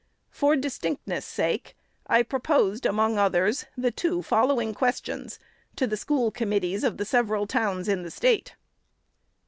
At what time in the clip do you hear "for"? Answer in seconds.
0.31-0.55